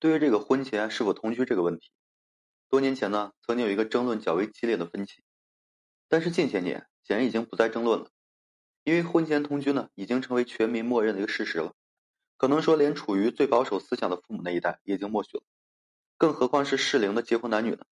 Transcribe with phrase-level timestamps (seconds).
[0.00, 1.90] 对于这个婚前是否同居这个问题，
[2.70, 5.22] 多年前呢曾经有一个争论较为激烈的分歧，
[6.08, 8.10] 但是近些年显然已经不再争论了，
[8.82, 11.74] 因为婚前同居呢已经成为全民默认的一个事实了，
[12.38, 15.42] 可能说连处于最保守思想的父母那一代已经默许了，
[16.16, 17.84] 更何况是适龄的结婚男女呢？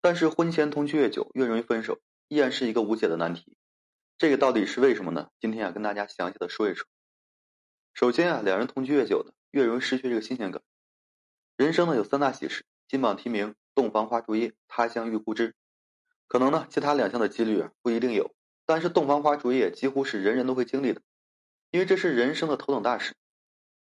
[0.00, 3.56] 但是婚前同居越久越容易分手，依然是一个无解的难题，
[4.18, 5.30] 这个到底是为什么呢？
[5.38, 6.88] 今天啊跟大家详细的说一说。
[7.92, 10.60] 首先啊，两人同居越久呢，越容易失去这个新鲜感。
[11.56, 15.54] 人生呢有三大喜事：金榜题名、洞房花烛夜、他乡遇故知。
[16.26, 18.34] 可能呢其他两项的几率不一定有，
[18.66, 21.00] 但是洞房花烛夜几乎是人人都会经历的，
[21.70, 23.14] 因为这是人生的头等大事。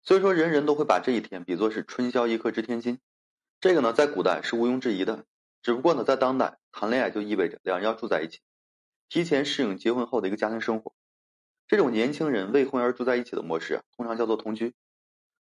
[0.03, 2.99] 所以说人人都会把这一天比作是春宵一刻值千金。
[3.61, 5.23] 这个呢在古代是毋庸置疑的，
[5.61, 8.41] 只不过呢在当代谈恋爱就意味着两人要住在一起，
[9.07, 10.93] 提前适应结婚后的一个家庭生活。
[11.69, 14.73] 这种年轻人未婚而住在一起的模式啊，通常叫做同居。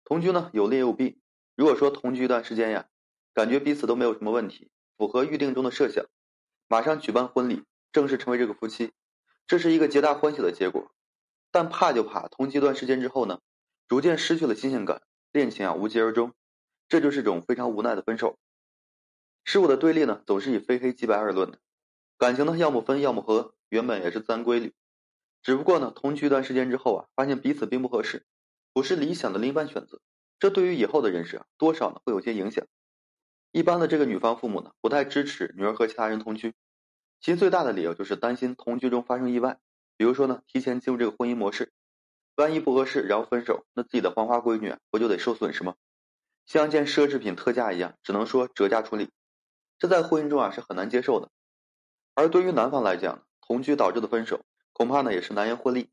[0.03, 1.17] 同居呢有利也有弊。
[1.55, 2.87] 如果说同居一段时间呀，
[3.33, 6.05] 感觉彼此都没有什么问题，符合预定中的设想，
[6.67, 8.91] 马上举办婚礼，正式成为这个夫妻，
[9.45, 10.91] 这是一个皆大欢喜的结果。
[11.51, 13.39] 但怕就怕同居一段时间之后呢，
[13.87, 16.33] 逐渐失去了新鲜感，恋情啊无疾而终，
[16.89, 18.39] 这就是一种非常无奈的分手。
[19.43, 21.59] 事物的对立呢，总是以非黑即白而论的，
[22.17, 24.73] 感情呢要么分要么合，原本也是自然规律。
[25.43, 28.25] 只不过呢，同居一段时间之后啊，发现彼此并不合适，
[28.73, 30.01] 不是理想的另一半选择。
[30.43, 32.67] 这对于以后的人生啊，多少呢会有些影响。
[33.53, 36.53] 一般的这个女方父母呢，不太支持女儿和其他人同居，
[37.21, 39.61] 其最大的理由就是担心同居中发生意外，
[39.95, 41.71] 比如说呢，提前进入这个婚姻模式，
[42.35, 45.75] 万一不合适然后分手，那自己的黄花闺女不就得受损失吗？
[46.45, 49.11] 像件奢侈品特价一样，只能说折价处理，
[49.79, 51.31] 这在婚姻中啊是很难接受的。
[52.15, 54.41] 而对于男方来讲，同居导致的分手，
[54.73, 55.89] 恐怕呢也是难言获利，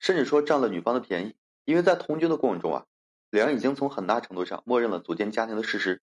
[0.00, 2.86] 甚至说占了女方的便宜，因为在同居的过程中啊。
[3.34, 6.00] 两人已经从很大程度上默认了组建家庭的事实，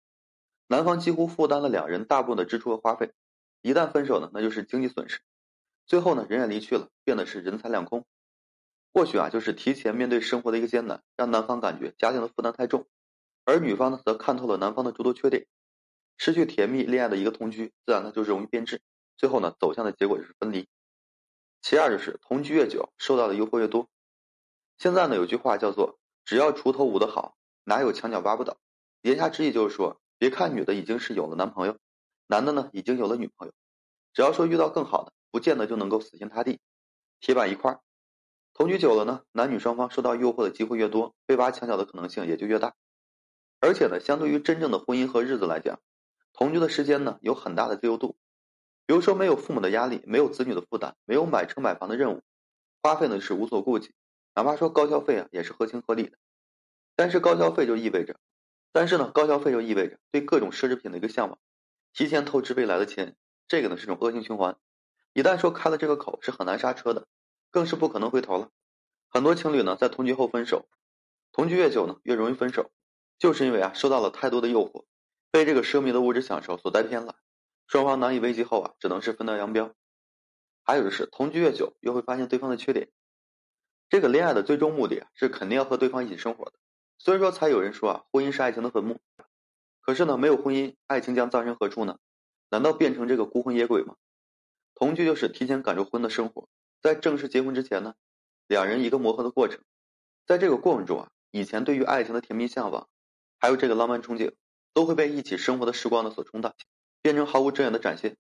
[0.68, 3.14] 男方几乎负担了两人大部分的支出和花费，
[3.62, 5.22] 一旦分手呢，那就是经济损失。
[5.86, 8.06] 最后呢，人也离去了，变得是人财两空。
[8.94, 12.86] 或许啊，就是提前面对生活的一个艰难，让男方感觉家庭的负担太重，
[13.46, 15.48] 而女方呢，则看透了男方的诸多缺点，
[16.18, 18.82] 失去甜蜜恋爱的一个同居，自然呢就容易变质，
[19.16, 20.68] 最后呢走向的结果就是分离。
[21.62, 23.88] 其二就是同居越久，受到的诱惑越多。
[24.78, 25.98] 现在呢有句话叫做。
[26.26, 28.58] 只要锄头舞得好，哪有墙角挖不倒？
[29.02, 31.78] 言下之意就是说，别看女的已经是有了男朋友，
[32.28, 33.54] 男的呢已经有了女朋友，
[34.14, 36.60] 只要说遇到更好的，不见得就能够死心塌地。
[37.20, 37.80] 铁板一块，
[38.54, 42.76] 同居久了呢，男女双方受到诱惑的机会越多，被挖墙角的可能性也就越大。
[43.60, 45.80] 而且呢，相对于真正的婚姻和日子来讲，
[46.34, 48.16] 同居的时间呢有很大的自由度，
[48.86, 52.22] 比如说没有父母的压力，没有子女的负担，没有买车买房的任务，
[52.82, 53.94] 花费呢是无所顾忌。
[54.34, 56.18] 哪怕说高消费啊，也是合情合理的。
[56.96, 58.16] 但是高消费就意味着，
[58.72, 61.40] 但是呢，高消费就意味着对各种奢侈品的一个向往，
[61.94, 63.16] 提前透支未来的钱，
[63.48, 64.58] 这个呢是种恶性循环。
[65.14, 67.08] 一旦说开了这个口，是很难刹车的，
[67.50, 68.50] 更是不可能回头了。
[69.10, 70.70] 很多情侣呢，在同居后分手，
[71.34, 72.72] 同居越久呢，越容易分手，
[73.20, 74.86] 就是因为啊，受到了太多的诱惑，
[75.32, 77.16] 被这个奢靡的物质享受所带偏了，
[77.68, 79.74] 双方难以为继后啊，只能是分道扬镳。
[80.64, 82.90] 还有就是同居越久，越会发现对方的缺点。
[83.92, 86.54] 这个恋爱的最终目的，是肯定要和对方一起生活的。
[86.98, 89.02] 所以说，才有人说啊，婚姻是爱情的坟墓。
[89.82, 91.98] 可是呢，没有婚姻，爱情将葬身何处呢？
[92.50, 93.98] 难道变成这个孤魂野鬼吗？
[94.76, 96.48] 同居就是提前赶入婚的生活，
[96.82, 97.96] 在正式结婚之前呢，
[98.48, 99.60] 两人一个磨合的过程。
[100.26, 102.88] 在这个过程中啊，以前对于爱情的甜蜜向往，
[103.40, 104.32] 还有这个浪漫憧憬，
[104.74, 106.56] 都会被一起生活的时光呢所冲淡，
[107.02, 108.16] 变成毫无遮掩的展现。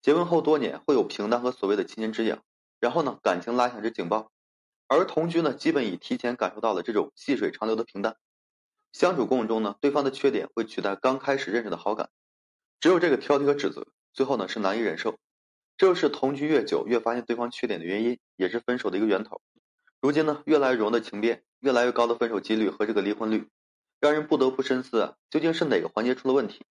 [0.00, 2.42] 结婚后多年，会有平淡和所谓的七年之痒，
[2.80, 4.32] 然后呢，感情拉响这警报。
[4.94, 8.16] 而同居呢，基本已提前感受到了这种细水长流的平淡。
[8.92, 12.10] 相处过程中呢，对方的缺点会取代刚开始认识的好感，
[12.78, 15.18] 只有这个挑剔和指责，最后呢是难以忍受。
[15.78, 19.40] 这就是同居越久越发现对方缺点的原因，也是分手的一个源头。
[20.00, 23.48] 如今呢，越来越融的情变，越来越高的分手几率和这个离婚率，
[23.98, 26.66] 让人不得不深思啊，究竟是哪个环节出了问题，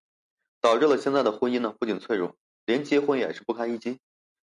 [0.61, 2.35] 导致了现在的婚姻呢不仅脆弱，
[2.65, 3.99] 连结婚也是不堪一击，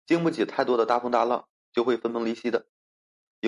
[0.05, 2.67] 经不起太多的大风大浪，就会分崩离析的。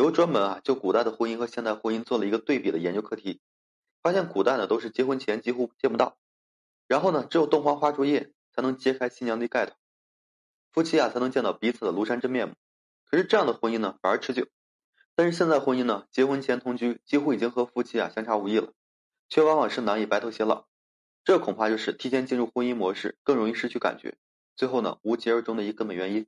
[0.01, 3.39] 有专门啊，就古代的婚姻和现代婚姻做了一个对比的研究课题，
[4.03, 6.17] 发现古代呢都是结婚前几乎见不到，
[6.85, 9.73] 然后呢只有洞房花烛夜才能揭开新娘的盖头，
[10.73, 12.55] 夫妻啊才能见到彼此的庐山真面目。
[13.05, 14.47] 可是这样的婚姻呢反而持久，
[15.15, 18.73] 但是现在婚姻呢，结婚前同居几乎已经和夫妻啊相差无异了，
[19.29, 20.65] 却往往是难以白头偕老，
[21.23, 24.17] 这恐怕就是提前进入婚姻模式更容易失去感觉，
[24.57, 26.27] 最后呢无疾而终的一根本原因。